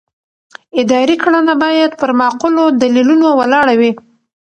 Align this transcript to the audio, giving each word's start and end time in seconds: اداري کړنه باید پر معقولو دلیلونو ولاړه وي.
اداري 0.81 1.15
کړنه 1.23 1.53
باید 1.63 1.91
پر 2.01 2.09
معقولو 2.19 2.63
دلیلونو 2.81 3.27
ولاړه 3.39 3.73
وي. 3.79 3.91